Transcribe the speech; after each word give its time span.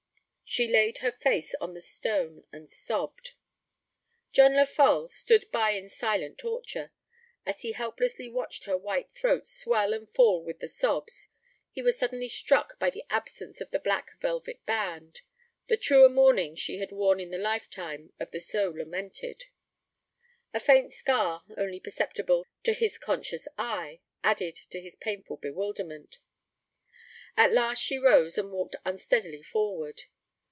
She 0.43 0.67
laid 0.67 0.97
her 0.97 1.13
face 1.13 1.55
on 1.61 1.73
the 1.75 1.79
stone 1.79 2.43
and 2.51 2.69
sobbed. 2.69 3.35
John 4.33 4.53
Lefolle 4.55 5.07
stood 5.07 5.49
by 5.49 5.69
in 5.69 5.87
silent 5.87 6.39
torture. 6.39 6.91
As 7.45 7.61
he 7.61 7.71
helplessly 7.71 8.27
watched 8.27 8.65
her 8.65 8.77
white 8.77 9.09
throat 9.09 9.47
swell 9.47 9.93
and 9.93 10.09
fall 10.09 10.43
with 10.43 10.59
the 10.59 10.67
sobs, 10.67 11.29
he 11.71 11.81
was 11.81 11.97
suddenly 11.97 12.27
struck 12.27 12.77
by 12.79 12.89
the 12.89 13.05
absence 13.09 13.61
of 13.61 13.71
the 13.71 13.79
black 13.79 14.19
velvet 14.19 14.65
band 14.65 15.21
the 15.67 15.77
truer 15.77 16.09
mourning 16.09 16.57
she 16.57 16.79
had 16.79 16.91
worn 16.91 17.21
in 17.21 17.31
the 17.31 17.37
lifetime 17.37 18.11
of 18.19 18.31
the 18.31 18.41
so 18.41 18.69
lamented. 18.71 19.45
A 20.53 20.59
faint 20.59 20.91
scar, 20.91 21.45
only 21.55 21.79
perceptible 21.79 22.45
to 22.63 22.73
his 22.73 22.97
conscious 22.97 23.47
eye, 23.57 24.01
added 24.21 24.55
to 24.55 24.81
his 24.81 24.97
painful 24.97 25.37
bewilderment. 25.37 26.19
At 27.37 27.53
last 27.53 27.81
she 27.81 27.97
rose 27.97 28.37
and 28.37 28.51
walked 28.51 28.75
unsteadily 28.83 29.43
forward. 29.43 30.03